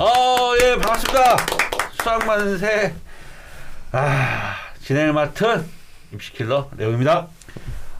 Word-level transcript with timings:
어, 0.00 0.54
예, 0.62 0.76
반갑습니다. 0.76 1.36
수학만세. 2.02 2.94
아, 3.92 4.54
진행을 4.82 5.12
맡은 5.12 5.66
입시킬러 6.14 6.70
레오입니다. 6.78 7.28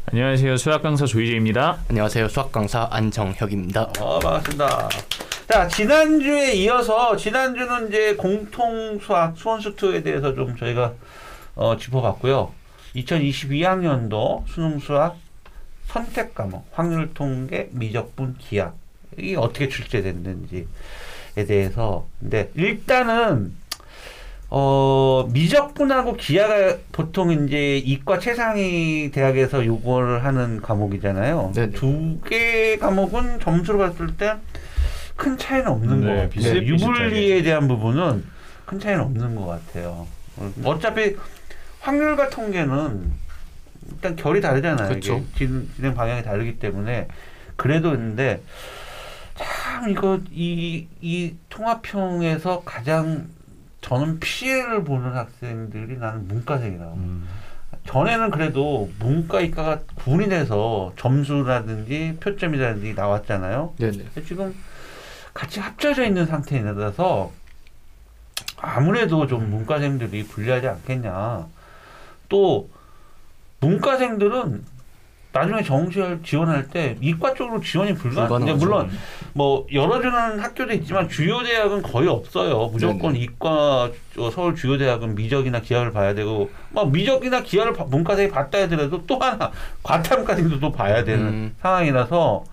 안녕하세요. 0.07 0.57
수학 0.57 0.82
강사 0.82 1.05
조이재입니다. 1.05 1.81
안녕하세요. 1.91 2.29
수학 2.29 2.53
강사 2.53 2.89
안정혁입니다. 2.91 3.91
어, 4.00 4.18
반갑습니다. 4.18 4.89
자, 5.46 5.68
지난주에 5.68 6.55
이어서 6.55 7.14
지난주는 7.17 7.89
이제 7.89 8.14
공통 8.14 8.98
수학 8.98 9.37
수원수투에 9.37 10.03
대해서 10.03 10.35
좀 10.35 10.57
저희가 10.57 10.95
어, 11.55 11.77
짚어봤고요. 11.77 12.51
2022학년도 12.96 14.48
수능 14.48 14.79
수학 14.79 15.18
선택 15.87 16.35
과목 16.35 16.67
확률 16.73 17.12
통계 17.12 17.68
미적분 17.73 18.37
기하 18.39 18.73
이게 19.18 19.37
어떻게 19.37 19.68
출제됐는지에 19.68 20.64
대해서 21.34 22.07
근데 22.20 22.50
일단은 22.54 23.54
어 24.52 25.29
미적분하고 25.32 26.14
기하가 26.16 26.76
보통 26.90 27.30
이제 27.30 27.76
이과 27.79 28.18
최상위 28.18 29.11
대학에서 29.12 29.64
요구를 29.64 30.25
하는 30.25 30.61
과목이잖아요. 30.61 31.53
네네. 31.54 31.72
두개 31.72 32.77
과목은 32.78 33.41
점수로 33.41 33.78
봤을 33.78 34.16
때 34.16 34.34
큰 35.16 35.36
차이는 35.36 35.69
없는 35.69 36.00
네, 36.00 36.06
것 36.06 36.12
같아요. 36.14 36.30
비슷- 36.30 36.55
유불리에 36.66 37.11
비슷하게. 37.11 37.42
대한 37.42 37.69
부분은 37.69 38.25
큰 38.64 38.81
차이는 38.81 39.03
없는 39.03 39.36
것 39.36 39.44
같아요. 39.47 40.06
어, 40.39 40.53
어차피 40.64 41.14
확률과 41.81 42.31
통계는 42.31 43.12
일단 43.92 44.17
결이 44.17 44.41
다르잖아요. 44.41 44.89
그렇죠. 44.89 45.17
이게 45.19 45.25
진, 45.36 45.69
진행 45.77 45.92
방향이 45.94 46.22
다르기 46.22 46.59
때문에 46.59 47.06
그래도 47.56 47.92
있는데 47.92 48.41
참 49.81 49.89
이거 49.89 50.20
이, 50.31 50.86
이 51.00 51.34
통합형에서 51.48 52.62
가장 52.64 53.28
저는 53.81 54.20
피해를 54.20 54.84
보는 54.84 55.17
학생들이 55.17 55.97
나는 55.97 56.28
문과생이라고. 56.28 56.95
음. 56.97 57.27
전에는 57.87 58.31
그래도 58.31 58.91
문과 58.98 59.41
이과가 59.41 59.81
구분이 59.95 60.28
돼서 60.28 60.92
점수라든지 60.98 62.19
표점이라든지 62.20 62.92
나왔잖아요. 62.92 63.72
네네. 63.78 64.05
지금 64.27 64.55
같이 65.33 65.61
합쳐져 65.61 66.05
있는 66.05 66.27
상태라서 66.27 67.33
아무래도 68.59 69.27
좀 69.27 69.48
문과생들이 69.48 70.27
불리하지 70.27 70.69
않겠냐. 70.69 71.47
또 72.28 72.69
문과생들은 73.61 74.62
나중에 75.33 75.62
정시를 75.62 76.20
지원할 76.25 76.69
때 76.69 76.97
이과 77.00 77.34
쪽으로 77.34 77.61
지원이 77.61 77.95
불가능. 77.95 78.28
불가능하죠. 78.28 78.59
물론 78.64 78.91
뭐 79.33 79.64
열어주는 79.72 80.41
학교도 80.41 80.72
있지만 80.75 81.09
주요 81.09 81.42
대학은 81.42 81.83
거의 81.83 82.09
없어요. 82.09 82.67
무조건 82.72 83.12
네네. 83.12 83.25
이과 83.25 83.91
저 84.14 84.31
서울 84.31 84.56
주요 84.56 84.77
대학은 84.77 85.14
미적이나 85.14 85.61
기하를 85.61 85.92
봐야 85.92 86.14
되고 86.14 86.50
뭐 86.70 86.84
미적이나 86.87 87.42
기하를 87.42 87.72
봐- 87.72 87.84
문과생이 87.89 88.28
봤다 88.31 88.59
하더라도 88.62 89.06
또 89.06 89.19
하나 89.20 89.53
과탐까지도 89.84 90.59
또 90.59 90.72
봐야 90.72 91.05
되는 91.05 91.27
음. 91.27 91.56
상황이라서 91.62 92.44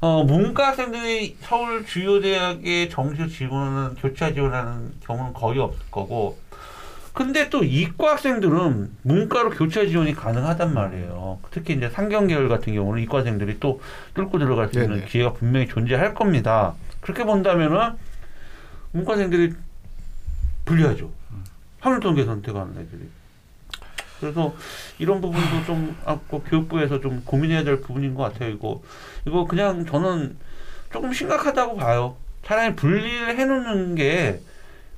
어, 0.00 0.22
문과생들이 0.24 1.36
서울 1.40 1.84
주요 1.86 2.20
대학에 2.20 2.88
정시 2.90 3.26
지원은 3.28 3.94
교차 3.96 4.32
지원하는 4.34 4.92
경우는 5.04 5.32
거의 5.32 5.58
없을 5.58 5.80
거고 5.90 6.36
근데 7.14 7.48
또 7.48 7.62
이과 7.62 8.12
학생들은 8.12 8.90
문과로 9.02 9.50
교차 9.50 9.86
지원이 9.86 10.14
가능하단 10.14 10.74
말이에요. 10.74 11.38
특히 11.52 11.74
이제 11.74 11.88
상경 11.88 12.26
계열 12.26 12.48
같은 12.48 12.74
경우는 12.74 13.00
이과생들이 13.04 13.60
또 13.60 13.80
뚫고 14.14 14.40
들어갈 14.40 14.68
수 14.68 14.80
있는 14.80 14.96
네네. 14.96 15.06
기회가 15.06 15.32
분명히 15.32 15.68
존재할 15.68 16.12
겁니다. 16.12 16.74
그렇게 17.00 17.22
본다면은 17.22 17.92
문과생들이 18.90 19.52
불리하죠. 20.64 21.12
확률통계 21.78 22.24
선택하는 22.24 22.72
애들이. 22.72 23.08
그래서 24.18 24.54
이런 24.98 25.20
부분도 25.20 25.64
좀 25.66 25.96
아까 26.04 26.38
교육부에서 26.38 27.00
좀 27.00 27.22
고민해야 27.24 27.62
될 27.62 27.80
부분인 27.80 28.14
것 28.14 28.24
같아요. 28.24 28.50
이거 28.50 28.82
이거 29.24 29.44
그냥 29.46 29.86
저는 29.86 30.36
조금 30.92 31.12
심각하다고 31.12 31.76
봐요. 31.76 32.16
차라리 32.44 32.74
분리를 32.74 33.38
해놓는 33.38 33.94
게 33.94 34.40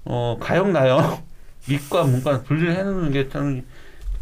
어, 0.04 0.38
가역나요. 0.40 1.25
미과 1.68 2.04
문과 2.04 2.42
분리를 2.42 2.74
해놓는 2.74 3.12
게 3.12 3.28
저는 3.28 3.64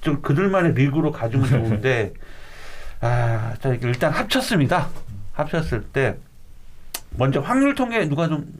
좀 0.01 0.21
그들만의 0.23 0.75
리그로 0.75 1.13
가지면 1.13 1.49
좋은데 1.49 2.13
아, 3.01 3.55
자 3.61 3.75
일단 3.83 4.13
합쳤습니다. 4.13 4.89
합쳤을 5.33 5.83
때 5.85 6.17
먼저 7.17 7.41
확률 7.41 7.75
통계 7.75 8.07
누가 8.09 8.29
좀? 8.29 8.53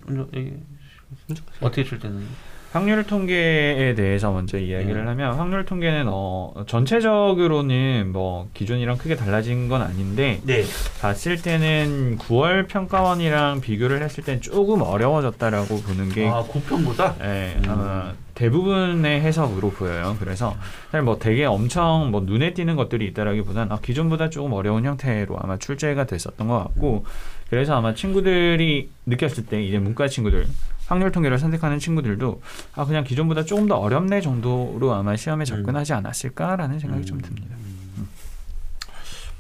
어떻게 1.61 1.85
출제는? 1.85 2.27
확률 2.73 3.05
통계에 3.05 3.95
대해서 3.95 4.33
먼저 4.33 4.59
이야기를 4.59 5.05
네. 5.05 5.09
하면 5.09 5.35
확률 5.35 5.65
통계는 5.65 6.07
어, 6.09 6.65
전체적으로는 6.67 8.11
뭐 8.13 8.49
기존이랑 8.53 8.99
크게 8.99 9.15
달라진 9.15 9.69
건 9.69 9.81
아닌데 9.81 10.41
네. 10.45 10.65
봤을 11.01 11.41
때는 11.41 12.19
9월 12.19 12.67
평가원이랑 12.67 13.61
비교를 13.61 14.03
했을 14.03 14.25
땐 14.25 14.41
조금 14.41 14.83
어려워졌다라고 14.83 15.83
보는 15.83 16.09
게 16.09 16.27
아, 16.27 16.43
9편보다? 16.43 17.15
예, 17.23 17.55
음. 17.59 17.71
아마 17.71 18.13
대부분의 18.35 19.21
해석으로 19.21 19.71
보여요. 19.71 20.17
그래서 20.19 20.57
사실 20.91 21.03
뭐 21.03 21.19
되게 21.19 21.45
엄청 21.45 22.11
뭐 22.11 22.21
눈에 22.21 22.55
띄는 22.55 22.77
것들이 22.77 23.07
있다라기보다는 23.07 23.73
아, 23.73 23.79
기존보다 23.81 24.31
조금 24.31 24.53
어려운 24.53 24.85
형태로 24.85 25.39
아마 25.41 25.57
출제가 25.57 26.05
됐었던 26.05 26.47
것 26.47 26.59
같고 26.59 27.05
그래서 27.51 27.75
아마 27.75 27.95
친구들이 27.95 28.91
느꼈을 29.07 29.47
때 29.47 29.63
이제 29.63 29.79
문과 29.79 30.09
친구들 30.09 30.47
확률 30.87 31.13
통계를 31.13 31.39
선택하는 31.39 31.79
친구들도 31.79 32.43
아 32.75 32.85
그냥 32.85 33.05
기존보다 33.05 33.45
조금 33.45 33.67
더 33.67 33.77
어렵네 33.77 34.21
정도로 34.21 34.93
아마 34.93 35.17
시험에 35.17 35.45
접근하지 35.45 35.93
않았을까라는 35.95 36.79
생각이 36.79 37.07
좀 37.07 37.21
듭니다. 37.21 37.57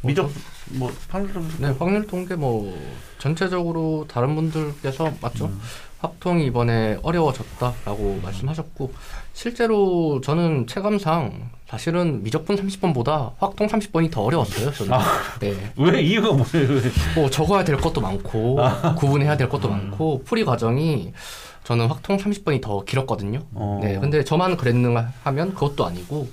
미적 0.02 0.30
뭐 0.72 0.92
확률 1.08 1.32
통계 1.32 1.56
네, 1.58 1.74
확률 1.78 2.06
통계 2.06 2.34
뭐 2.34 2.76
전체적으로 3.24 4.04
다른 4.06 4.34
분들께서 4.34 5.10
맞죠? 5.22 5.50
확통이 5.98 6.44
이번에 6.44 6.98
어려워졌다라고 7.02 8.20
말씀하셨고 8.22 8.92
실제로 9.32 10.20
저는 10.20 10.66
체감상 10.66 11.48
사실은 11.66 12.22
미적분 12.22 12.56
30번보다 12.56 13.32
확통 13.38 13.66
30번이 13.66 14.10
더 14.10 14.20
어려웠어요. 14.24 14.70
저는. 14.72 14.98
네. 15.40 15.54
왜 15.78 16.02
이유가 16.02 16.32
뭐예요? 16.32 16.74
왜? 16.74 16.82
뭐 17.16 17.30
적어야 17.30 17.64
될 17.64 17.78
것도 17.78 18.02
많고 18.02 18.58
구분해야 18.98 19.38
될 19.38 19.48
것도 19.48 19.70
많고 19.70 20.22
풀이 20.26 20.44
과정이 20.44 21.14
저는 21.64 21.86
확통 21.86 22.18
30번이 22.18 22.60
더 22.60 22.84
길었거든요. 22.84 23.40
어. 23.54 23.80
네, 23.82 23.98
근데 23.98 24.22
저만 24.22 24.58
그랬는가 24.58 25.14
하면 25.22 25.54
그것도 25.54 25.86
아니고 25.86 26.28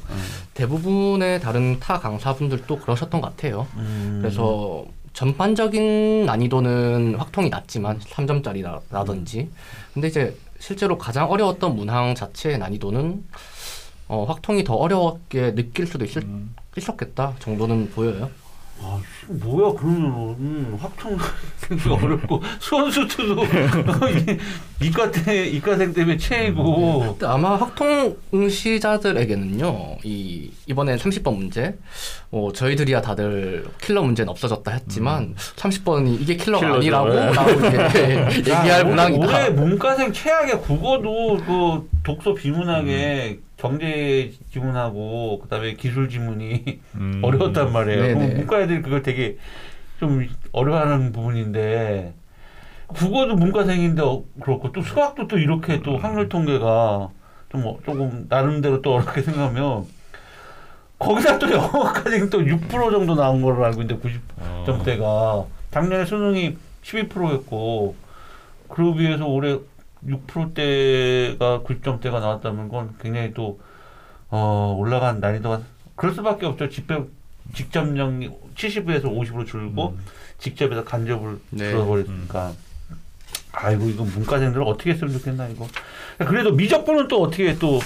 대부분의 0.55 1.39
다른 1.39 1.79
타 1.79 2.01
강사분들도 2.01 2.79
그러셨던 2.79 3.21
것 3.21 3.29
같아요. 3.29 3.65
음. 3.77 4.19
그래서 4.21 4.83
전반적인 5.13 6.25
난이도는 6.25 7.15
확통이 7.15 7.49
낮지만 7.49 7.99
3점짜리라든지 7.99 9.49
근데 9.93 10.07
이제 10.07 10.37
실제로 10.59 10.97
가장 10.97 11.29
어려웠던 11.29 11.75
문항 11.75 12.15
자체의 12.15 12.57
난이도는 12.59 13.23
어, 14.07 14.25
확통이 14.25 14.63
더 14.63 14.75
어렵게 14.75 15.55
느낄 15.55 15.87
수도 15.87 16.03
있을, 16.05 16.23
음. 16.23 16.53
있었겠다 16.77 17.35
정도는 17.39 17.91
보여요. 17.91 18.29
아, 18.83 18.99
씨, 19.27 19.31
뭐야 19.33 19.73
그러면 19.77 20.35
음, 20.39 20.77
확통 20.79 21.15
어렵고. 22.03 22.41
수원수투도 22.59 23.43
이과 24.81 25.11
때 25.11 25.45
이과생 25.47 25.93
때문에 25.93 26.17
최이고. 26.17 26.99
근데 27.11 27.25
아마 27.27 27.55
확통 27.55 28.15
응시자들에게는요, 28.33 29.97
이 30.03 30.49
이번엔 30.65 30.97
30번 30.97 31.35
문제, 31.37 31.75
어, 32.31 32.49
저희들이야 32.53 33.01
다들 33.01 33.65
킬러 33.81 34.01
문제는 34.01 34.29
없어졌다 34.29 34.71
했지만 34.71 35.35
30번이 35.55 36.19
이게 36.21 36.35
킬러가. 36.35 36.75
아니라고 36.75 37.09
네. 37.09 37.31
라고 37.31 37.51
얘기할 38.35 38.67
야, 38.69 38.83
문항이다. 38.83 39.25
올해 39.27 39.49
문과생 39.49 40.11
최악의 40.13 40.61
국어도 40.61 41.37
그 41.45 41.89
독서 42.03 42.33
비문학에 42.33 43.39
경제 43.61 44.33
지문하고 44.51 45.39
그다음에 45.43 45.75
기술 45.75 46.09
지문이 46.09 46.79
음. 46.95 47.21
어려웠단 47.23 47.71
말이에요. 47.71 48.17
문과 48.17 48.59
애들이 48.61 48.81
그걸 48.81 49.03
되게 49.03 49.37
좀 49.99 50.27
어려워하는 50.51 51.11
부분인데 51.11 52.15
국어도 52.87 53.35
문과생인데 53.35 54.01
어- 54.01 54.23
그렇고 54.41 54.71
또 54.71 54.81
수학도 54.81 55.27
또 55.27 55.37
이렇게 55.37 55.79
또 55.83 55.95
확률 55.97 56.27
통계가 56.27 57.09
좀 57.51 57.67
어- 57.67 57.77
조금 57.85 58.25
나름대로 58.27 58.81
또 58.81 58.95
어렵게 58.95 59.21
생각하면 59.21 59.85
거기다 60.97 61.37
또 61.37 61.51
영어까지 61.51 62.19
또6% 62.31 62.69
정도 62.91 63.13
나온 63.13 63.43
걸로 63.43 63.63
알고 63.63 63.83
있는데 63.83 64.01
90점대가 64.65 65.45
작년에 65.69 66.05
수능이 66.05 66.57
12%였고 66.83 67.95
그로 68.67 68.95
비해서 68.95 69.27
올해 69.27 69.57
6%대가 70.07 71.61
90점대가 71.61 72.19
나왔다는 72.19 72.69
건 72.69 72.95
굉장히 73.01 73.33
또 73.33 73.59
어, 74.29 74.75
올라간 74.77 75.19
난이도가 75.19 75.61
그럴 75.95 76.13
수밖에 76.15 76.45
없죠. 76.45 76.69
직접 76.69 77.07
직접령 77.53 78.19
70에서 78.55 79.03
50으로 79.03 79.45
줄고 79.45 79.97
직접에서 80.39 80.83
간접을 80.83 81.39
네. 81.51 81.69
줄어버리니까. 81.69 82.53
아이고 83.53 83.89
이거 83.89 84.03
문과생들 84.03 84.63
어떻게 84.63 84.91
했으면 84.91 85.13
좋겠나 85.13 85.47
이거. 85.49 85.67
그래도 86.17 86.51
미적분은 86.53 87.07
또 87.07 87.21
어떻게 87.21 87.57
또 87.59 87.79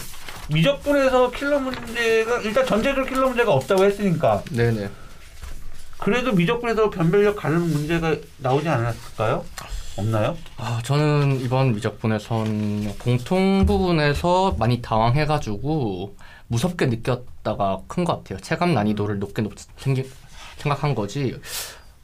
미적분에서 0.50 1.31
킬러 1.31 1.59
문제가 1.59 2.41
일단 2.41 2.65
전체적으로 2.65 3.06
킬러 3.06 3.27
문제가 3.27 3.51
없다고 3.53 3.83
했으니까 3.83 4.44
네네. 4.51 4.89
그래도 5.97 6.33
미적분에서 6.33 6.89
변별력 6.91 7.35
가는 7.38 7.59
문제가 7.61 8.15
나오지 8.38 8.69
않았을까요? 8.69 9.44
없나요? 9.97 10.36
아, 10.57 10.81
저는 10.83 11.39
이번 11.42 11.74
미적분에선 11.75 12.97
공통 13.00 13.65
부분에서 13.65 14.56
많이 14.59 14.81
당황해가지고 14.81 16.15
무섭게 16.47 16.88
느꼈다가 16.88 17.81
큰 17.88 18.03
것 18.03 18.18
같아요. 18.18 18.39
체감 18.39 18.74
난이도를 18.74 19.19
높게 19.19 19.42
높, 19.42 19.53
생기, 19.77 20.07
생각한 20.57 20.95
거지 20.95 21.36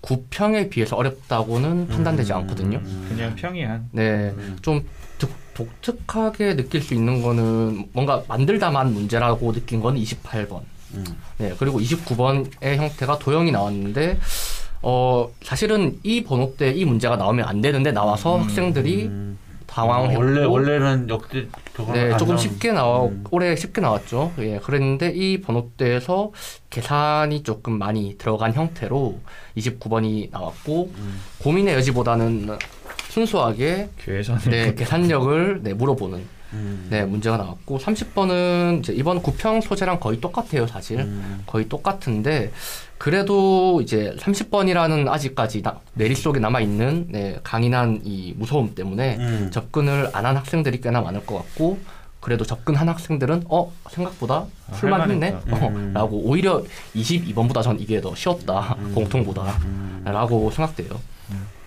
구평에 0.01 0.69
비해서 0.69 0.95
어렵다고는 0.95 1.87
판단되지 1.89 2.33
않거든요. 2.33 2.79
음. 2.83 3.05
그냥 3.09 3.35
평이한. 3.35 3.89
네, 3.91 4.29
음. 4.37 4.57
좀 4.61 4.83
독, 5.19 5.29
독특하게 5.51 6.55
느낄 6.55 6.81
수 6.81 6.93
있는 6.95 7.21
거는 7.21 7.89
뭔가 7.93 8.23
만들다만 8.27 8.93
문제라고 8.93 9.51
느낀 9.51 9.79
건 9.81 9.95
28번. 9.97 10.61
음. 10.95 11.03
네, 11.37 11.53
그리고 11.59 11.79
29번의 11.79 12.77
형태가 12.77 13.19
도형이 13.19 13.51
나왔는데, 13.51 14.17
어, 14.81 15.29
사실은 15.43 15.99
이 16.03 16.23
번호 16.23 16.55
때이 16.55 16.85
문제가 16.85 17.15
나오면 17.15 17.47
안 17.47 17.61
되는데 17.61 17.91
나와서 17.91 18.37
학생들이 18.37 19.05
음. 19.05 19.37
당황했고, 19.67 20.19
원래 20.19 20.43
원래는 20.43 21.09
역대 21.09 21.47
네, 21.93 22.11
안 22.11 22.17
조금 22.17 22.37
쉽게 22.37 22.71
나와, 22.73 23.05
음. 23.05 23.23
올해 23.31 23.55
쉽게 23.55 23.79
나왔죠. 23.79 24.33
예, 24.39 24.59
그랬는데 24.59 25.11
이 25.11 25.39
번호대에서 25.39 26.31
계산이 26.69 27.43
조금 27.43 27.77
많이 27.77 28.17
들어간 28.17 28.53
형태로 28.53 29.19
29번이 29.57 30.29
나왔고, 30.31 30.91
음. 30.93 31.21
고민의 31.39 31.75
여지보다는 31.75 32.57
순수하게 33.15 33.89
교회선을 33.99 34.41
네, 34.49 34.73
계산력을 34.75 35.59
네, 35.63 35.73
물어보는 35.73 36.41
음. 36.53 36.87
네, 36.89 37.03
문제가 37.05 37.37
나왔고 37.37 37.77
30번은 37.79 38.79
이제 38.79 38.93
이번 38.93 39.21
구평 39.21 39.61
소재랑 39.61 39.99
거의 39.99 40.19
똑같아요, 40.19 40.67
사실. 40.67 40.99
음. 40.99 41.43
거의 41.45 41.67
똑같은데 41.69 42.51
그래도 42.97 43.81
이제 43.81 44.15
30번이라는 44.19 45.07
아직까지 45.07 45.61
나, 45.61 45.79
내리 45.93 46.13
속에 46.15 46.39
남아 46.39 46.59
있는 46.61 47.07
네, 47.09 47.39
강인한 47.43 48.01
이 48.03 48.33
무서움 48.37 48.75
때문에 48.75 49.17
음. 49.17 49.49
접근을 49.51 50.09
안 50.13 50.25
한 50.25 50.37
학생들이 50.37 50.79
꽤나 50.81 51.01
많을 51.01 51.25
것 51.25 51.35
같고 51.37 51.79
그래도 52.21 52.45
접근한 52.45 52.87
학생들은 52.87 53.45
어 53.49 53.71
생각보다 53.89 54.45
아, 54.69 54.71
풀만 54.73 55.09
했네 55.09 55.31
할만했다. 55.31 55.65
어, 55.65 55.69
음. 55.69 55.91
라고 55.93 56.17
오히려 56.17 56.63
22번보다 56.95 57.63
전 57.63 57.79
이게 57.79 57.99
더 57.99 58.13
쉬웠다 58.15 58.75
음. 58.77 58.91
공통보다 58.93 59.57
음. 59.65 60.01
라고 60.05 60.49
생각돼요. 60.51 60.99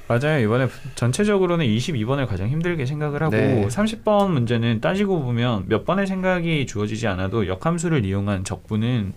맞아요. 0.07 0.39
이번에 0.45 0.69
전체적으로는 0.97 1.65
22번을 1.65 2.27
가장 2.27 2.49
힘들게 2.49 2.85
생각을 2.85 3.23
하고 3.23 3.37
네. 3.37 3.67
30번 3.67 4.31
문제는 4.31 4.81
따지고 4.81 5.23
보면 5.23 5.65
몇 5.69 5.85
번의 5.87 6.07
생각이 6.07 6.67
주어지지 6.67 7.07
않아도 7.09 7.47
역함수를 7.47 8.05
이용한 8.05 8.45
적분은 8.45 9.15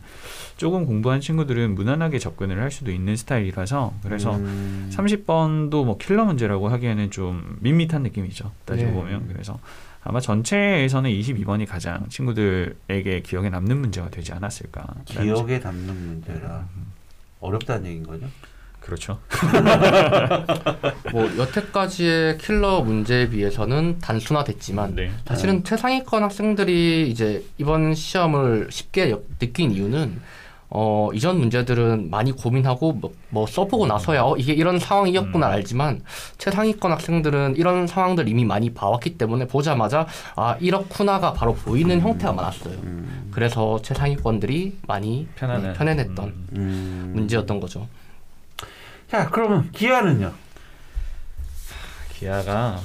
조금 0.56 0.86
공부한 0.86 1.20
친구들은 1.20 1.76
무난하게 1.76 2.20
접근을 2.20 2.62
할 2.62 2.72
수도 2.72 2.92
있는 2.92 3.16
스타일이라서 3.16 3.94
그래서 4.02 4.36
음. 4.36 4.90
30번도 4.94 5.86
뭐 5.86 5.98
킬러 5.98 6.26
문제라고 6.26 6.70
하기에는 6.70 7.12
좀 7.12 7.58
밋밋한 7.60 8.04
느낌이죠. 8.04 8.52
따지고 8.66 8.90
네. 8.90 8.96
보면 8.96 9.28
그래서 9.28 9.60
아마 10.04 10.22
전체에서는 10.22 11.10
22번이 11.12 11.68
가장 11.68 12.08
친구들에게 12.08 13.22
기억에 13.24 13.50
남는 13.50 13.78
문제가 13.78 14.10
되지 14.10 14.32
않았을까. 14.32 14.86
기억에 15.04 15.60
남는 15.60 15.96
문제라 15.96 16.66
어렵다는 17.42 17.88
얘기인 17.88 18.04
거죠? 18.04 18.26
그렇죠. 18.88 19.20
뭐 21.12 21.30
여태까지의 21.38 22.38
킬러 22.38 22.80
문제에 22.82 23.30
비해서는 23.30 24.00
단순화됐지만 24.00 24.96
네. 24.96 25.12
사실은 25.28 25.64
최상위권 25.66 26.24
학생들이 26.24 27.10
이제 27.10 27.44
이번 27.58 27.94
시험을 27.94 28.68
쉽게 28.72 29.12
여- 29.12 29.20
느낀 29.40 29.72
이유는 29.72 30.22
어 30.70 31.10
이전 31.14 31.38
문제들은 31.40 32.10
많이 32.10 32.32
고민하고 32.34 32.94
뭐, 32.94 33.14
뭐 33.30 33.46
써보고 33.46 33.88
나서야 33.88 34.22
어 34.24 34.36
이게 34.38 34.54
이런 34.54 34.80
상황이었구나 34.80 35.48
음. 35.48 35.52
알지만 35.54 36.02
최상위권 36.38 36.92
학생들은 36.92 37.56
이런 37.58 37.88
상황들 37.88 38.28
이미 38.30 38.44
많이 38.46 38.74
봐왔기 38.74 39.18
때문에 39.18 39.48
보자마자 39.48 40.08
아 40.36 40.56
이렇구나가 40.62 41.34
바로 41.34 41.54
보이는 41.56 42.00
형태가 42.02 42.32
많았어요. 42.34 42.74
음. 42.84 43.30
그래서 43.32 43.82
최상위권들이 43.82 44.78
많이 44.88 45.28
편안한 45.36 45.64
네, 45.64 45.74
편안했던 45.74 46.26
음. 46.28 46.48
음. 46.56 47.12
문제였던 47.16 47.60
거죠. 47.62 47.88
자 49.10 49.30
그러면 49.30 49.70
기아는요? 49.72 50.34
기아가 52.14 52.80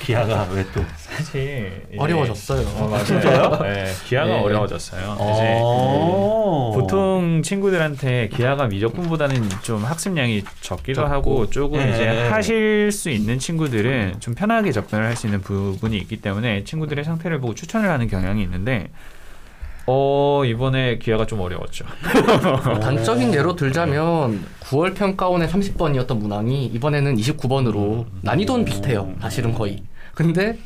기아가 0.00 0.48
왜 0.52 0.64
또? 0.74 0.84
사실 0.96 1.86
어려워졌어요. 1.96 2.66
어, 2.76 2.88
맞아요. 2.88 3.04
진짜요? 3.04 3.58
네, 3.62 3.84
기아가 4.06 4.26
네. 4.36 4.40
어려워졌어요. 4.40 5.00
이제 5.14 5.58
어. 5.62 6.72
보통 6.74 7.42
친구들한테 7.44 8.28
기아가 8.28 8.66
미적분보다는 8.66 9.48
좀 9.62 9.84
학습량이 9.84 10.42
적기도 10.60 11.02
적고. 11.02 11.12
하고 11.14 11.50
조금 11.50 11.80
예. 11.80 11.90
이제 11.92 12.08
하실 12.28 12.90
수 12.90 13.10
있는 13.10 13.38
친구들은 13.38 14.16
좀 14.20 14.34
편하게 14.34 14.72
접근을 14.72 15.04
할 15.04 15.16
수 15.16 15.26
있는 15.26 15.40
부분이 15.42 15.96
있기 15.98 16.20
때문에 16.22 16.64
친구들의 16.64 17.04
상태를 17.04 17.38
보고 17.40 17.54
추천을 17.54 17.88
하는 17.90 18.08
경향이 18.08 18.42
있는데 18.42 18.88
어 19.86 20.42
이번에 20.44 20.98
기아가 20.98 21.26
좀 21.26 21.40
어려웠죠. 21.40 21.84
단적인 22.80 23.34
예로 23.34 23.56
들자면 23.56 24.44
9월 24.60 24.94
평가원의 24.94 25.48
30번이었던 25.48 26.16
문항이 26.18 26.66
이번에는 26.66 27.16
29번으로 27.16 28.06
난이도는 28.22 28.64
비슷해요. 28.64 29.12
사실은 29.20 29.52
거의. 29.54 29.82
근데 30.14 30.58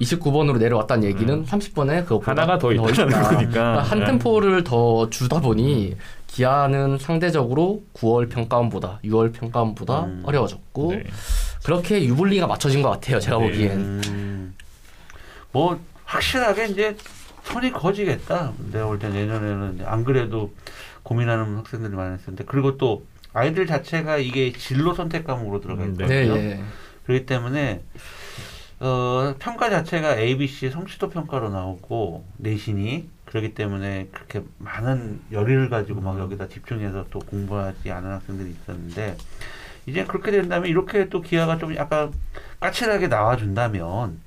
29번으로 0.00 0.58
내려왔다는 0.58 1.04
얘기는 1.08 1.44
30번에 1.44 2.02
그것보다 2.04 2.30
하나가 2.32 2.58
더 2.58 2.72
있다는 2.72 2.90
있다. 2.92 3.22
거니까. 3.22 3.50
그러니까 3.50 3.82
한 3.82 3.98
네. 4.00 4.04
템포를 4.06 4.62
더 4.62 5.08
주다 5.10 5.40
보니 5.40 5.96
기아는 6.26 6.98
상대적으로 6.98 7.82
9월 7.94 8.28
평가원보다 8.30 9.00
6월 9.04 9.32
평가원보다 9.32 10.04
음. 10.04 10.22
어려워졌고 10.26 10.92
네. 10.92 11.04
그렇게 11.64 12.04
유불리가 12.04 12.46
맞춰진 12.46 12.82
것 12.82 12.90
같아요. 12.90 13.18
제가 13.18 13.38
네. 13.38 13.48
보기엔. 13.48 13.70
음. 13.72 14.54
뭐 15.50 15.78
확실하게 16.04 16.66
이제 16.66 16.96
손이 17.46 17.72
거지겠다. 17.72 18.52
내가 18.72 18.86
볼때 18.86 19.08
내년에는 19.08 19.84
안 19.86 20.04
그래도 20.04 20.52
고민하는 21.02 21.56
학생들이 21.56 21.94
많았었는데 21.94 22.44
그리고 22.46 22.76
또 22.76 23.06
아이들 23.32 23.66
자체가 23.66 24.18
이게 24.18 24.52
진로 24.52 24.94
선택 24.94 25.24
과목으로 25.24 25.60
들어가 25.60 25.84
음, 25.84 25.92
있거든요. 25.92 26.34
네. 26.34 26.42
네, 26.42 26.50
예. 26.50 26.60
그렇기 27.04 27.26
때문에 27.26 27.82
어, 28.80 29.34
평가 29.38 29.70
자체가 29.70 30.18
A, 30.18 30.36
B, 30.36 30.48
C 30.48 30.70
성취도 30.70 31.08
평가로 31.08 31.50
나오고 31.50 32.26
내신이 32.38 33.08
그렇기 33.26 33.54
때문에 33.54 34.08
그렇게 34.12 34.42
많은 34.58 35.20
열의를 35.32 35.70
가지고 35.70 36.00
막 36.00 36.18
여기다 36.18 36.48
집중해서 36.48 37.06
또 37.10 37.20
공부하지 37.20 37.90
않은 37.90 38.10
학생들이 38.10 38.50
있었는데 38.50 39.16
이제 39.86 40.04
그렇게 40.04 40.30
된다면 40.30 40.68
이렇게 40.68 41.08
또 41.08 41.20
기아가 41.22 41.58
좀 41.58 41.74
약간 41.76 42.12
까칠하게 42.60 43.08
나와준다면 43.08 44.20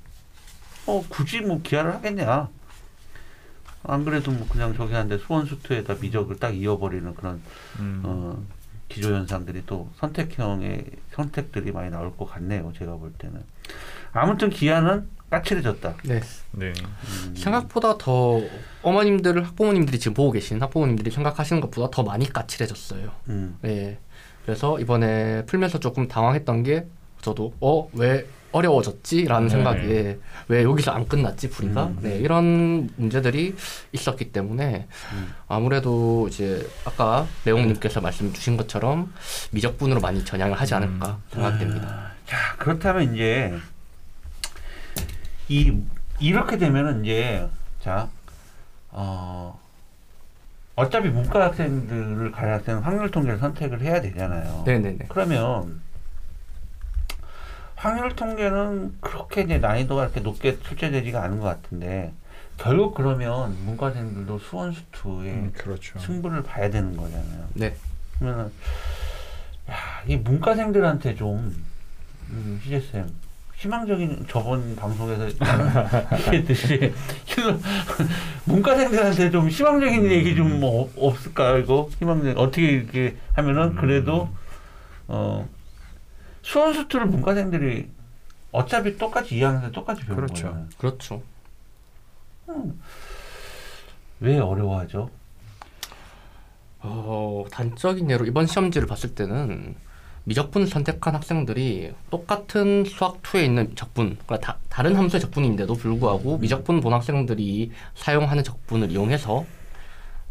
어 0.86 1.04
굳이 1.08 1.40
뭐 1.40 1.60
기아를 1.62 1.94
하겠냐 1.94 2.48
안 3.82 4.04
그래도 4.04 4.30
뭐 4.30 4.46
그냥 4.48 4.74
저기 4.76 4.94
한데 4.94 5.18
수원수투에다 5.18 5.96
미적을 6.00 6.36
딱 6.38 6.50
이어버리는 6.54 7.14
그런 7.14 7.40
음. 7.78 8.02
어, 8.04 8.42
기조 8.88 9.14
현상들이 9.14 9.62
또 9.66 9.88
선택형의 9.98 10.84
선택들이 11.12 11.72
많이 11.72 11.90
나올 11.90 12.14
것 12.16 12.26
같네요. 12.26 12.72
제가 12.76 12.96
볼 12.96 13.12
때는. 13.12 13.42
아무튼 14.12 14.50
기아는 14.50 15.08
까칠해졌다. 15.30 15.94
네. 16.04 16.20
네. 16.52 16.72
음, 17.28 17.34
생각보다 17.36 17.96
더 17.96 18.40
어머님들, 18.82 19.46
학부모님들이 19.46 19.98
지금 20.00 20.14
보고 20.14 20.32
계신 20.32 20.60
학부모님들이 20.60 21.10
생각하시는 21.12 21.60
것보다 21.62 21.88
더 21.90 22.02
많이 22.02 22.28
까칠해졌어요. 22.28 23.12
음, 23.28 23.56
네. 23.62 23.98
그래서 24.44 24.80
이번에 24.80 25.44
풀면서 25.46 25.78
조금 25.78 26.08
당황했던 26.08 26.64
게 26.64 26.86
저도 27.20 27.54
어 27.60 27.88
왜 27.92 28.26
어려워졌지라는 28.52 29.48
네. 29.48 29.50
생각에 29.50 30.18
왜 30.48 30.62
여기서 30.62 30.90
안 30.90 31.06
끝났지 31.06 31.50
풀이가 31.50 31.86
음. 31.86 31.98
네 32.02 32.18
이런 32.18 32.90
문제들이 32.96 33.54
있었기 33.92 34.32
때문에 34.32 34.86
음. 35.12 35.34
아무래도 35.48 36.26
이제 36.28 36.68
아까 36.84 37.26
레옹님께서 37.44 38.00
말씀 38.00 38.32
주신 38.32 38.56
것처럼 38.56 39.12
미적분으로 39.52 40.00
많이 40.00 40.24
전향을 40.24 40.60
하지 40.60 40.74
않을까 40.74 41.18
생각됩니다. 41.32 41.88
아, 41.88 42.10
자 42.26 42.36
그렇다면 42.58 43.14
이제 43.14 43.54
이 45.48 45.76
이렇게 46.18 46.58
되면은 46.58 47.04
이제 47.04 47.48
자 47.80 48.08
어. 48.90 49.58
어차피 50.76 51.08
문과 51.08 51.44
학생들을 51.44 52.32
가야 52.32 52.54
학생은 52.54 52.80
확률 52.82 53.10
통계를 53.10 53.38
선택을 53.38 53.82
해야 53.82 54.00
되잖아요. 54.00 54.62
네네네. 54.66 55.06
그러면 55.08 55.82
확률 57.80 58.14
통계는 58.14 58.98
그렇게 59.00 59.40
이제 59.40 59.56
난이도가 59.56 60.04
이렇게 60.04 60.20
높게 60.20 60.58
출제되지가 60.60 61.22
않은 61.24 61.40
것 61.40 61.46
같은데 61.46 62.12
결국 62.58 62.92
그러면 62.94 63.56
문과생들도 63.64 64.38
수원 64.38 64.72
수투에 64.72 65.30
음, 65.32 65.52
그렇죠. 65.56 65.98
승부를 65.98 66.42
봐야 66.42 66.68
되는 66.68 66.94
거잖아요. 66.94 67.46
네. 67.54 67.74
그러면 68.18 68.52
야, 69.70 69.74
이 70.06 70.16
문과생들한테 70.16 71.14
좀 71.14 71.56
음, 72.28 72.60
희재 72.62 72.80
쌤 72.80 73.10
희망적인 73.56 74.26
저번 74.28 74.76
방송에서 74.76 75.26
얘기했듯이 76.28 76.92
문과생들한테 78.44 79.30
좀 79.30 79.48
희망적인 79.48 80.04
얘기 80.10 80.36
좀 80.36 80.60
뭐 80.60 80.92
없을까 80.98 81.56
이거 81.56 81.88
희망적 81.98 82.36
어떻게 82.36 82.66
이렇게 82.66 83.16
하면은 83.32 83.74
그래도 83.76 84.28
어 85.08 85.48
수원 86.42 86.72
수투를 86.72 87.06
문과생들이 87.06 87.88
어차피 88.52 88.96
똑같이 88.98 89.36
이해하는데 89.36 89.72
똑같이 89.72 90.04
배우는 90.04 90.26
그렇죠. 90.26 90.50
거예요. 90.50 90.66
그렇죠. 90.78 91.22
왜 94.20 94.38
어려워하죠? 94.38 95.10
어, 96.80 97.44
단적인 97.50 98.10
예로 98.10 98.26
이번 98.26 98.46
시험지를 98.46 98.86
봤을 98.88 99.14
때는 99.14 99.76
미적분 100.24 100.66
선택한 100.66 101.14
학생들이 101.14 101.92
똑같은 102.10 102.84
수학 102.84 103.22
2에 103.22 103.44
있는 103.44 103.74
적분, 103.74 104.16
그러니까 104.26 104.38
다, 104.38 104.58
다른 104.68 104.94
함수의 104.96 105.20
적분인데도 105.20 105.74
불구하고 105.74 106.38
미적분 106.38 106.80
본 106.80 106.92
학생들이 106.92 107.70
사용하는 107.94 108.44
적분을 108.44 108.90
이용해서 108.90 109.44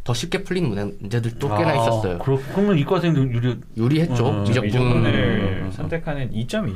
더 0.10 0.14
쉽게 0.16 0.42
풀린 0.44 0.70
문제들도 0.70 1.48
꽤나 1.50 1.70
아, 1.70 1.76
있었어요. 1.76 2.18
그렇, 2.18 2.40
그러면 2.52 2.80
이과생들 2.80 3.32
유리 3.32 3.60
유리했죠. 3.78 4.28
음, 4.28 4.44
미적분. 4.44 4.66
미적분을 4.66 5.62
음. 5.66 5.72
선택하는 5.72 6.34
이점이 6.34 6.74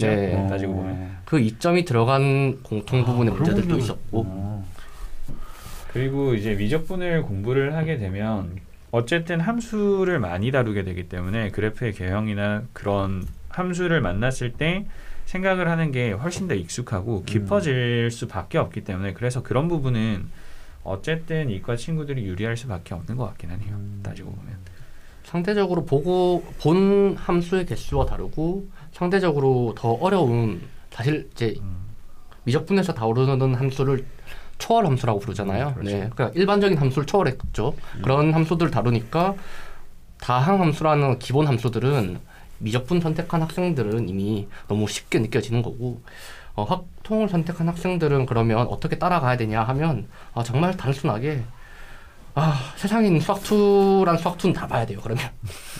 네. 0.00 0.46
따지고 0.50 0.74
보면 0.74 1.16
그 1.24 1.40
이점이 1.40 1.86
들어간 1.86 2.62
공통 2.62 3.02
부분의 3.06 3.32
아, 3.32 3.36
문제들도 3.38 3.78
있었고. 3.78 4.24
어. 4.26 4.68
그리고 5.94 6.34
이제 6.34 6.52
미적분을 6.56 7.22
공부를 7.22 7.74
하게 7.74 7.96
되면 7.96 8.54
어쨌든 8.90 9.40
함수를 9.40 10.18
많이 10.18 10.50
다루게 10.50 10.84
되기 10.84 11.08
때문에 11.08 11.52
그래프의 11.52 11.94
개형이나 11.94 12.64
그런 12.74 13.26
함수를 13.48 14.02
만났을 14.02 14.52
때 14.52 14.84
생각을 15.24 15.70
하는 15.70 15.90
게 15.90 16.12
훨씬 16.12 16.48
더 16.48 16.54
익숙하고 16.54 17.22
깊어질 17.24 18.10
수밖에 18.10 18.58
없기 18.58 18.84
때문에 18.84 19.14
그래서 19.14 19.42
그런 19.42 19.68
부분은 19.68 20.43
어쨌든 20.84 21.50
이과 21.50 21.76
친구들이 21.76 22.24
유리할 22.24 22.56
수밖에 22.56 22.94
없는 22.94 23.16
것 23.16 23.26
같긴 23.28 23.50
하네요. 23.50 23.74
음. 23.74 24.00
따지고 24.02 24.30
보면. 24.32 24.54
상대적으로 25.24 25.84
보고 25.84 26.44
본 26.60 27.16
함수의 27.16 27.66
개수와 27.66 28.06
다르고 28.06 28.68
상대적으로 28.92 29.74
더 29.76 29.92
어려운 29.94 30.60
사실 30.90 31.28
이제 31.32 31.54
음. 31.60 31.78
미적분에서 32.44 32.94
다루는 32.94 33.54
함수를 33.54 34.04
초월 34.58 34.86
함수라고 34.86 35.18
부르잖아요. 35.18 35.74
그렇죠. 35.74 35.90
네, 35.90 36.08
그러니까 36.14 36.30
일반적인 36.38 36.78
함수를 36.78 37.06
초월했죠. 37.06 37.74
그런 38.02 38.32
함수들 38.32 38.66
을 38.66 38.70
다루니까 38.70 39.34
다항 40.18 40.60
함수라는 40.60 41.18
기본 41.18 41.46
함수들은 41.48 42.18
미적분 42.58 43.00
선택한 43.00 43.42
학생들은 43.42 44.08
이미 44.08 44.46
너무 44.68 44.86
쉽게 44.86 45.18
느껴지는 45.18 45.62
거고 45.62 46.00
어, 46.56 46.62
학통을 46.64 47.28
선택한 47.28 47.68
학생들은 47.68 48.26
그러면 48.26 48.66
어떻게 48.68 48.96
따라가야 48.98 49.36
되냐 49.36 49.62
하면 49.62 50.06
아, 50.34 50.42
정말 50.42 50.76
단순하게 50.76 51.42
아 52.36 52.58
세상에 52.76 53.06
있는 53.06 53.20
수학2란 53.20 54.18
수학2는 54.18 54.54
다 54.54 54.66
봐야 54.66 54.84
돼요 54.84 54.98
그러면 55.02 55.24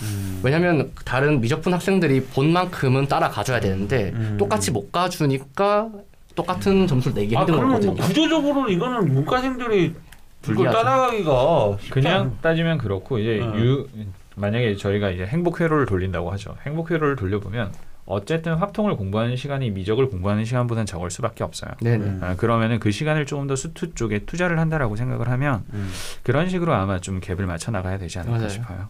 음. 0.02 0.40
왜냐하면 0.44 0.92
다른 1.04 1.40
미적분 1.40 1.72
학생들이 1.72 2.26
본 2.26 2.52
만큼은 2.52 3.08
따라가줘야 3.08 3.58
되는데 3.60 4.10
음. 4.14 4.36
똑같이 4.38 4.70
못 4.70 4.92
가주니까 4.92 5.90
똑같은 6.36 6.86
점수를 6.86 7.14
내기 7.14 7.36
아, 7.36 7.40
힘든 7.40 7.54
그러면 7.54 7.70
거거든요. 7.80 7.94
뭐 7.94 8.06
구조적으로 8.06 8.68
이거는 8.68 9.12
문과생들이 9.14 9.84
이걸 9.84 9.94
불리하죠. 10.42 10.76
따라가기가 10.78 11.76
쉽지 11.78 11.90
그냥 11.90 12.20
않- 12.20 12.38
따지면 12.40 12.78
그렇고 12.78 13.18
이제 13.18 13.40
음. 13.40 13.58
유 13.58 13.88
만약에 14.36 14.76
저희가 14.76 15.10
이제 15.10 15.24
행복 15.26 15.60
회로를 15.60 15.86
돌린다고 15.86 16.30
하죠. 16.32 16.56
행복 16.66 16.90
회로를 16.90 17.14
돌려보면 17.16 17.72
어쨌든 18.06 18.54
확통을 18.54 18.96
공부하는 18.96 19.36
시간이 19.36 19.70
미적을 19.70 20.10
공부하는 20.10 20.44
시간보다는 20.44 20.86
적을 20.86 21.10
수밖에 21.10 21.42
없어요. 21.42 21.70
네네. 21.80 22.04
음. 22.04 22.20
아, 22.22 22.36
그러면은 22.36 22.78
그 22.78 22.90
시간을 22.90 23.24
조금 23.26 23.46
더 23.46 23.56
수투 23.56 23.94
쪽에 23.94 24.20
투자를 24.20 24.58
한다라고 24.58 24.96
생각을 24.96 25.28
하면 25.30 25.64
음. 25.72 25.90
그런 26.22 26.48
식으로 26.48 26.74
아마 26.74 27.00
좀 27.00 27.20
갭을 27.20 27.42
맞춰 27.42 27.70
나가야 27.70 27.98
되지 27.98 28.18
않을까 28.18 28.36
맞아요. 28.36 28.48
싶어요. 28.50 28.88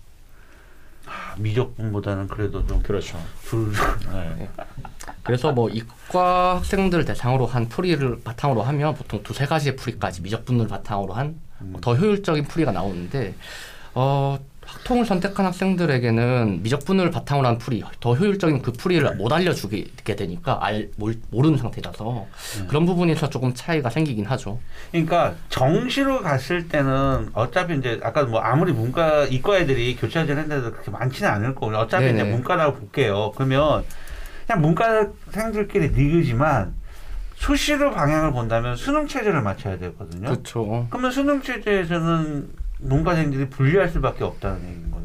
아, 1.07 1.37
미적분보다는 1.39 2.29
그래도 2.29 2.67
좀 2.67 2.83
그렇죠. 2.83 3.19
줄. 3.45 3.71
네. 4.13 4.49
그래서 5.23 5.53
뭐 5.53 5.69
이과 5.69 6.57
학생들 6.57 7.05
대상으로 7.05 7.47
한 7.47 7.69
풀이를 7.69 8.21
바탕으로 8.25 8.63
하면 8.63 8.95
보통 8.95 9.23
두세 9.23 9.47
가지의 9.47 9.77
풀이까지 9.77 10.23
미적분을 10.23 10.67
바탕으로 10.67 11.13
한더 11.13 11.95
효율적인 11.95 12.45
풀이가 12.45 12.73
나오는데 12.73 13.35
어, 13.95 14.39
학통을 14.67 15.05
선택한 15.05 15.47
학생들에게는 15.47 16.63
미적분을 16.63 17.11
바탕으로 17.11 17.47
한 17.47 17.59
풀이 17.59 17.83
더 18.01 18.15
효율적인 18.15 18.63
그 18.63 18.73
풀이를 18.73 19.17
못 19.17 19.33
알려주게 19.33 19.87
되니까 20.05 20.59
알 20.63 20.89
몰, 20.97 21.17
모르는 21.31 21.59
상태라서 21.59 22.27
그런 22.69 22.87
부분에서 22.87 23.31
조금 23.31 23.55
차이가 23.55 23.91
생기긴 23.91 24.27
하죠. 24.27 24.59
그러니까 24.91 25.35
정시로 25.49 26.21
갔을 26.21 26.69
때는 26.69 27.31
어차피 27.35 27.77
이제 27.77 28.01
아까 28.03 28.25
뭐 28.25 28.41
아무리 28.41 28.73
문과 28.73 29.25
이과 29.25 29.59
애들이 29.59 29.97
교차전 29.97 30.39
했는데도 30.39 30.73
그렇게 30.73 30.91
많지는 30.91 31.31
않을 31.31 31.55
거고 31.55 31.75
어차피 31.77 32.07
네네. 32.07 32.21
이제 32.21 32.31
문과라고 32.31 32.79
볼게요. 32.79 33.33
그러면 33.35 33.85
그냥 34.47 34.63
문과생들끼리 34.63 35.91
니그지만 35.91 36.75
수시로 37.37 37.91
방향을 37.91 38.33
본다면 38.33 38.77
수능 38.77 39.07
체제를 39.07 39.43
맞춰야 39.43 39.79
되거든요. 39.79 40.29
그렇죠. 40.29 40.87
그러면 40.91 41.11
수능 41.11 41.43
체제에서는 41.43 42.64
문과생들이 42.85 43.49
불리할 43.51 43.89
수밖에 43.89 44.25
없다는 44.25 44.61
얘기인 44.69 44.91
거죠. 44.91 45.05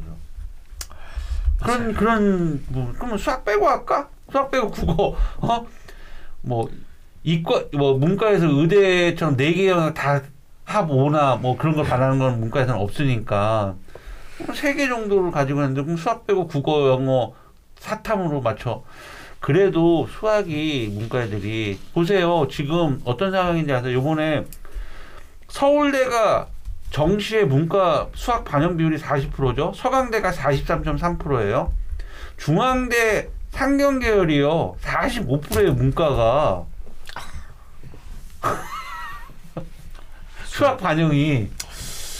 그런 1.61 1.93
그런 1.93 2.63
뭐 2.69 2.93
그러면 2.95 3.17
수학 3.17 3.43
빼고 3.45 3.67
할까? 3.67 4.07
수학 4.31 4.51
빼고 4.51 4.69
국어 4.71 5.15
어 5.41 5.65
뭐 6.41 6.69
이과 7.23 7.65
뭐 7.73 7.97
문과에서 7.97 8.47
의대처럼 8.47 9.35
네 9.35 9.51
개나 9.53 9.93
다합 9.93 10.23
5나 10.65 11.37
뭐 11.41 11.57
그런 11.57 11.75
걸 11.75 11.83
바라는 11.85 12.17
건 12.19 12.39
문과에서는 12.39 12.79
없으니까. 12.79 13.75
세 14.53 14.73
개 14.73 14.87
정도를 14.87 15.31
가지고 15.31 15.59
있는데 15.61 15.81
그럼 15.83 15.97
수학 15.97 16.25
빼고 16.25 16.47
국어 16.47 16.87
영어 16.89 17.33
사탐으로 17.77 18.39
맞춰. 18.41 18.83
그래도 19.41 20.07
수학이 20.07 20.93
문과 20.93 21.23
애들이 21.23 21.77
보세요. 21.93 22.47
지금 22.49 23.01
어떤 23.03 23.31
상황인지 23.31 23.73
아세요? 23.73 23.93
요번에 23.95 24.45
서울대가 25.49 26.47
정시의 26.91 27.45
문과 27.45 28.07
수학 28.15 28.45
반영 28.45 28.77
비율이 28.77 28.97
40%죠. 28.97 29.73
서강대가 29.75 30.31
43.3%예요. 30.31 31.71
중앙대 32.37 33.29
상경 33.51 33.99
계열이요. 33.99 34.77
45%의 34.81 35.73
문과가 35.73 36.65
수학 40.45 40.77
반영이 40.77 41.49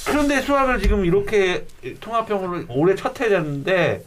그런데 0.06 0.42
수학을 0.42 0.82
지금 0.82 1.06
이렇게 1.06 1.66
통합형으로 2.00 2.66
올해 2.70 2.96
첫 2.96 3.20
해였는데 3.22 4.04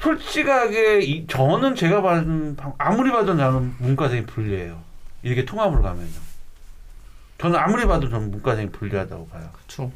솔직하게 0.00 1.00
이, 1.00 1.26
저는 1.26 1.74
제가 1.74 2.02
봐는 2.02 2.56
아무리 2.78 3.10
봐도 3.10 3.34
나는 3.34 3.74
문과생이 3.78 4.26
불리해요. 4.26 4.78
이렇게 5.22 5.44
통합으로 5.44 5.82
가면요. 5.82 6.29
저는 7.40 7.58
아무리 7.58 7.86
봐도 7.86 8.08
저는 8.08 8.30
문과생이 8.30 8.70
불리하다고 8.70 9.28
봐요. 9.28 9.48
그렇죠. 9.52 9.90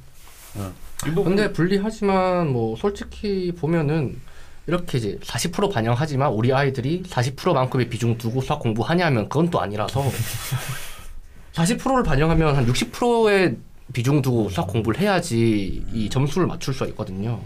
이 1.06 1.08
부분- 1.10 1.24
근데 1.36 1.52
불리하지만 1.52 2.48
뭐 2.52 2.76
솔직히 2.76 3.52
보면은 3.58 4.20
이렇게 4.66 4.96
이제 4.98 5.18
40% 5.22 5.70
반영하지만 5.70 6.30
우리 6.32 6.52
아이들이 6.52 7.02
40%만큼의 7.02 7.88
비중 7.90 8.16
두고 8.16 8.40
수학 8.40 8.60
공부하냐면 8.60 9.28
그건 9.28 9.50
또 9.50 9.60
아니라서 9.60 10.02
40%를 11.52 12.02
반영하면 12.02 12.56
한 12.56 12.66
60%의 12.66 13.56
비중 13.92 14.22
두고 14.22 14.48
수학 14.48 14.66
공부를 14.68 14.98
해야지 15.00 15.84
이 15.92 16.08
점수를 16.08 16.46
맞출 16.46 16.72
수가 16.72 16.86
있거든요. 16.86 17.40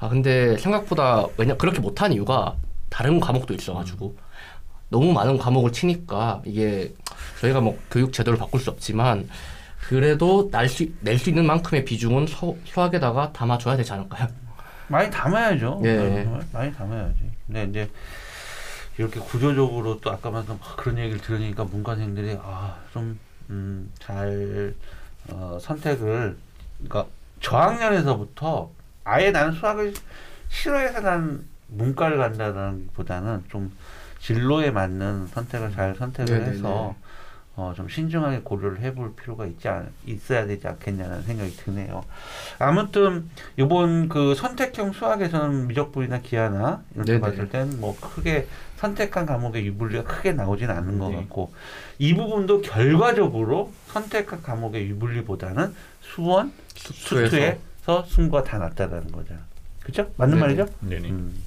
아 0.00 0.08
근데 0.08 0.56
생각보다 0.58 1.24
왜냐 1.36 1.54
그렇게 1.56 1.78
못한 1.80 2.12
이유가 2.12 2.56
다른 2.90 3.20
과목도 3.20 3.54
있어가지고 3.54 4.16
너무 4.90 5.12
많은 5.12 5.36
과목을 5.38 5.72
치니까 5.72 6.42
이게 6.44 6.92
저희가 7.40 7.60
뭐 7.60 7.78
교육 7.90 8.12
제도를 8.12 8.38
바꿀 8.38 8.60
수 8.60 8.70
없지만 8.70 9.28
그래도 9.88 10.48
낼 10.52 10.68
수 10.68 10.90
낼 11.00 11.18
수 11.18 11.28
있는 11.30 11.46
만큼의 11.46 11.84
비중은 11.84 12.26
수, 12.26 12.56
수학에다가 12.64 13.32
담아줘야 13.32 13.76
되지 13.76 13.92
않을까요? 13.92 14.28
많이 14.88 15.10
담아야죠. 15.10 15.82
예. 15.84 15.96
네, 15.96 16.24
많이 16.52 16.72
담아야지. 16.74 17.18
근데 17.46 17.64
이제 17.64 17.90
이렇게 18.96 19.20
구조적으로 19.20 20.00
또 20.00 20.10
아까 20.10 20.30
말씀 20.30 20.58
그런 20.76 20.98
얘기를 20.98 21.20
들으니까 21.20 21.64
문과생들이 21.64 22.38
아좀잘 23.48 24.74
어, 25.30 25.58
선택을 25.60 26.36
그러니까 26.78 27.06
저학년에서부터 27.40 28.70
아예 29.04 29.30
나는 29.30 29.52
수학을 29.52 29.94
싫어해서 30.48 31.00
난 31.00 31.46
문과를 31.68 32.16
간다는 32.18 32.88
보다는 32.94 33.44
좀 33.50 33.70
진로에 34.20 34.70
맞는 34.70 35.28
선택을 35.28 35.72
잘 35.72 35.94
선택을 35.94 36.32
네네네. 36.32 36.56
해서 36.56 36.94
어, 37.56 37.72
좀 37.76 37.88
신중하게 37.88 38.42
고려를 38.44 38.80
해볼 38.82 39.16
필요가 39.16 39.44
있지 39.44 39.66
않, 39.68 39.90
있어야 40.06 40.46
되지 40.46 40.68
않겠냐는 40.68 41.22
생각이 41.22 41.56
드네요. 41.56 42.04
아무튼 42.60 43.28
이번 43.56 44.08
그 44.08 44.36
선택형 44.36 44.92
수학에서는 44.92 45.66
미적분이나 45.66 46.20
기하나 46.20 46.82
이런 46.94 47.04
데 47.06 47.18
네네. 47.18 47.20
봤을 47.20 47.48
땐 47.48 47.80
뭐 47.80 47.96
크게 48.00 48.46
선택한 48.76 49.26
과목의 49.26 49.66
유불리가 49.66 50.04
크게 50.04 50.32
나오진 50.34 50.70
않는 50.70 51.00
것 51.00 51.10
네. 51.10 51.16
같고 51.16 51.52
이 51.98 52.14
부분도 52.14 52.60
결과적으로 52.62 53.72
선택한 53.88 54.42
과목의 54.44 54.88
유불리보다는 54.90 55.74
수원, 56.00 56.52
수투에서. 56.76 57.30
수투에서 57.30 58.04
승부가 58.08 58.44
다 58.44 58.58
났다라는 58.58 59.10
거잖아. 59.10 59.40
그렇죠? 59.82 60.12
맞는 60.16 60.38
네네. 60.38 60.40
말이죠? 60.40 60.72
네네. 60.80 61.08
음. 61.10 61.42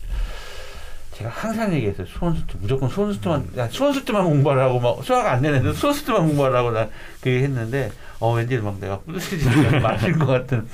제가 1.21 1.29
항상 1.29 1.73
얘기했어요. 1.73 2.07
수원수트 2.07 2.57
무조건 2.59 2.89
수원수트만 2.89 3.51
야, 3.57 3.67
수원수트만 3.69 4.23
공부하라고 4.25 4.79
막 4.79 5.03
수학 5.03 5.27
안 5.27 5.41
되는데 5.41 5.71
수원수트만 5.73 6.27
공부하라고 6.27 6.71
나 6.71 6.87
그게 7.19 7.43
했는데 7.43 7.91
어 8.19 8.33
왠지 8.33 8.57
막 8.57 8.79
내가 8.79 8.99
뿌듯해지니까 9.01 9.79
맞을 9.81 10.17
것 10.17 10.25
같은 10.25 10.67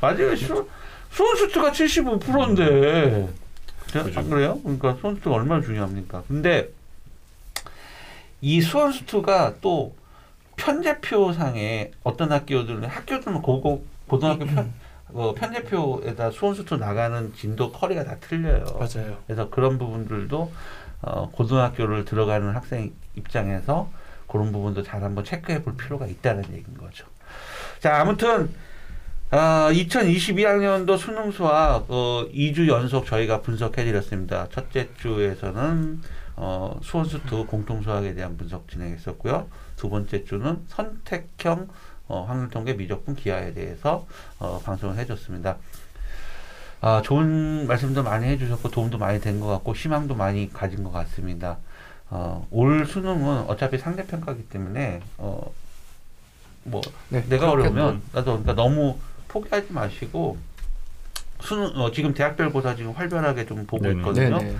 맞아요. 0.00 0.34
수, 0.36 0.68
수원수트가 1.10 1.70
75%인데 1.70 3.28
그죠. 3.86 4.18
안 4.18 4.28
그래요? 4.28 4.58
그러니까 4.62 4.96
수원수트가 5.00 5.34
얼마나 5.34 5.62
중요합니까? 5.62 6.24
근데 6.26 6.68
이 8.40 8.60
수원수트가 8.60 9.54
또 9.60 9.94
편제표상에 10.56 11.92
어떤 12.02 12.32
학교들은 12.32 12.84
학교들은 12.84 13.42
고고 13.42 13.84
고등학교 14.08 14.44
편 14.46 14.72
어, 15.14 15.32
편제표에다 15.34 16.32
수원수투 16.32 16.76
나가는 16.76 17.32
진도 17.34 17.70
커리가 17.70 18.04
다 18.04 18.16
틀려요. 18.20 18.64
맞아요. 18.78 19.18
그래서 19.26 19.48
그런 19.48 19.78
부분들도 19.78 20.52
어, 21.02 21.30
고등학교를 21.30 22.04
들어가는 22.04 22.54
학생 22.54 22.92
입장에서 23.14 23.90
그런 24.26 24.50
부분도 24.50 24.82
잘 24.82 25.04
한번 25.04 25.24
체크해 25.24 25.62
볼 25.62 25.76
필요가 25.76 26.06
있다는 26.06 26.44
얘기인 26.52 26.76
거죠. 26.76 27.06
자, 27.78 28.00
아무튼 28.00 28.50
어, 29.30 29.70
2022학년도 29.70 30.98
수능 30.98 31.30
수학 31.30 31.84
어, 31.88 32.26
2주 32.32 32.66
연속 32.68 33.06
저희가 33.06 33.40
분석해 33.42 33.84
드렸습니다. 33.84 34.48
첫째 34.50 34.88
주에서는 34.96 36.00
어, 36.36 36.80
수원수투 36.82 37.46
공통 37.46 37.82
수학에 37.82 38.14
대한 38.14 38.36
분석 38.36 38.68
진행했었고요. 38.68 39.46
두 39.76 39.88
번째 39.88 40.24
주는 40.24 40.58
선택형 40.66 41.68
어, 42.08 42.24
확률통계 42.28 42.74
미적분 42.74 43.16
기하에 43.16 43.54
대해서 43.54 44.06
어, 44.38 44.60
방송을 44.64 44.96
해줬습니다. 44.98 45.56
아, 46.80 47.00
좋은 47.02 47.66
말씀도 47.66 48.02
많이 48.02 48.26
해주셨고 48.26 48.70
도움도 48.70 48.98
많이 48.98 49.20
된 49.20 49.40
것 49.40 49.46
같고 49.48 49.74
희망도 49.74 50.14
많이 50.14 50.52
가진 50.52 50.84
것 50.84 50.92
같습니다. 50.92 51.56
어, 52.10 52.46
올 52.50 52.84
수능은 52.86 53.44
어차피 53.48 53.78
상대평가기 53.78 54.48
때문에 54.50 55.00
어, 55.16 55.50
뭐 56.64 56.82
네, 57.08 57.24
내가 57.28 57.50
어려우면 57.50 58.02
나도 58.12 58.42
그러니까 58.42 58.54
너무 58.54 58.98
포기하지 59.28 59.72
마시고 59.72 60.36
수능 61.40 61.64
어, 61.80 61.90
지금 61.90 62.12
대학별 62.14 62.52
고사 62.52 62.76
지금 62.76 62.92
활발하게 62.92 63.46
좀 63.46 63.66
보고 63.66 63.82
네네. 63.82 63.96
있거든요. 64.00 64.38
네네. 64.38 64.56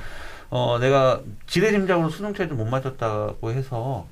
어, 0.50 0.78
내가 0.78 1.20
지레짐작으로 1.46 2.08
수능 2.08 2.32
체제 2.34 2.54
못 2.54 2.64
맞췄다고 2.66 3.50
해서 3.50 4.06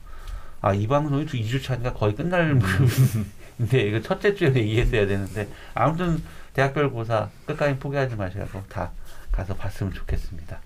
아, 0.63 0.73
이 0.73 0.87
방송이 0.87 1.27
2주 1.27 1.61
차니까 1.61 1.93
거의 1.93 2.15
끝날 2.15 2.55
무렵인데 2.55 3.83
이거 3.83 4.01
첫째 4.01 4.33
주에 4.33 4.55
얘기했어야 4.55 5.09
되는데 5.09 5.49
아무튼 5.75 6.23
대학별 6.55 6.91
고사 6.91 7.29
끝까지 7.47 7.79
포기하지 7.81 8.15
마시고 8.15 8.63
다 8.69 8.93
가서 9.33 9.57
봤으면 9.57 9.93
좋겠습니다. 9.93 10.61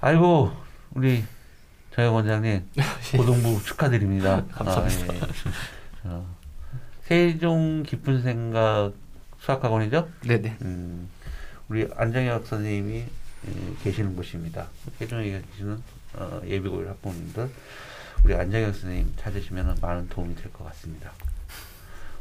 아이고 0.00 0.52
우리 0.90 1.24
정혁 1.94 2.14
원장님 2.14 2.68
고등부 3.16 3.62
축하드립니다. 3.64 4.44
감사합니다. 4.50 5.12
아, 5.12 5.16
예. 5.16 6.08
어, 6.08 6.36
세종 7.04 7.84
깊은 7.84 8.22
생각 8.22 8.92
수학학원이죠? 9.38 10.08
네네. 10.26 10.56
음, 10.62 11.08
우리 11.68 11.88
안정혁 11.94 12.48
선생님이 12.48 13.04
예, 13.46 13.84
계시는 13.84 14.16
곳입니다. 14.16 14.66
세종에 14.98 15.42
계시는 15.52 15.80
어, 16.14 16.40
예비고일 16.44 16.88
학부모님들 16.88 17.50
우리 18.22 18.34
안정혁 18.34 18.74
선생님 18.74 19.12
찾으시면 19.16 19.78
많은 19.80 20.08
도움이 20.08 20.34
될 20.36 20.50
것 20.52 20.64
같습니다. 20.68 21.10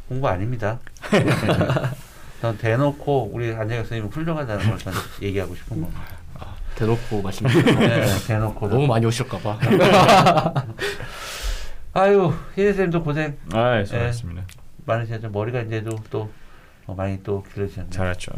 공부 0.08 0.28
아닙니다. 0.28 0.80
전 2.42 2.58
대놓고 2.58 3.32
우리 3.34 3.54
안정혁 3.54 3.86
선생님 3.88 4.10
훌륭하다는 4.12 4.70
걸 4.70 4.78
저는 4.78 4.98
얘기하고 5.22 5.56
싶은 5.56 5.80
겁니다. 5.82 6.02
대놓고 6.76 7.22
말씀드려서 7.22 7.80
네, 7.80 8.06
대놓고 8.28 8.68
너무 8.68 8.88
많이 8.88 9.06
오실까봐. 9.06 9.60
아유 11.94 12.34
희재 12.52 12.70
선생님도 12.70 13.04
고생 13.04 13.38
아, 13.54 13.80
예, 13.80 13.86
수고하셨습니다. 13.86 14.44
많으시죠. 14.86 15.30
머리가 15.30 15.62
이제도 15.62 15.96
또 16.10 16.32
어, 16.88 16.96
많이 16.96 17.22
또 17.24 17.44
길어지셨네요. 17.54 17.92
잘했죠. 17.92 18.32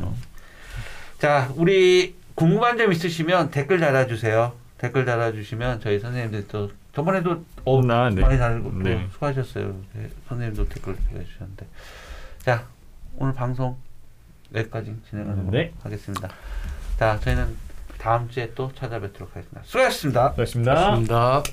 자, 1.20 1.50
우리 1.56 2.16
궁금한 2.36 2.78
점 2.78 2.92
있으시면 2.92 3.50
댓글 3.50 3.80
달아주세요. 3.80 4.54
댓글 4.78 5.06
달아주시면 5.06 5.80
저희 5.80 6.00
선생님들 6.00 6.48
또 6.50 6.70
저번에도 6.96 7.44
어, 7.66 7.82
나, 7.82 8.10
네. 8.10 8.22
많이 8.22 8.38
달고 8.38 8.72
또 8.72 8.78
네. 8.80 9.06
수고하셨어요. 9.12 9.76
네, 9.94 10.10
선생님도 10.30 10.70
댓글 10.70 10.96
달아주셨는데. 10.96 11.68
자, 12.40 12.66
오늘 13.18 13.34
방송 13.34 13.76
여기까지 14.54 14.96
진행하도록 15.10 15.52
네. 15.52 15.74
하겠습니다. 15.84 16.30
자, 16.98 17.20
저희는 17.20 17.58
다음 17.98 18.30
주에 18.30 18.54
또 18.56 18.72
찾아뵙도록 18.74 19.36
하겠습니다. 19.36 19.62
수고하셨습니다. 19.66 20.30
수고하셨습니다. 20.30 20.74
고맙습니다. 20.74 21.44